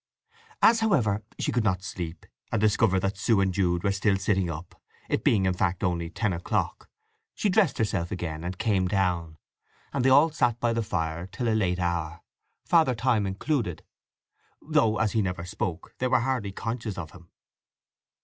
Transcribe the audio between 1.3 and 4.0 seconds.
she could not sleep, and discovered that Sue and Jude were